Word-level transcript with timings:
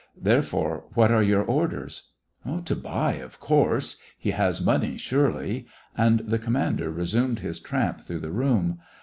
Therefore, 0.19 0.85
what 0.95 1.11
are 1.11 1.21
your 1.21 1.43
orders 1.43 2.09
}""To 2.65 2.75
buy, 2.75 3.17
of 3.21 3.39
course. 3.39 3.97
He 4.17 4.31
has 4.31 4.59
money, 4.59 4.97
surely." 4.97 5.67
And 5.95 6.21
the 6.21 6.39
commander 6.39 6.89
resumed 6.89 7.37
his 7.41 7.59
tramp 7.59 8.01
through 8.01 8.21
the 8.21 8.31
room. 8.31 8.79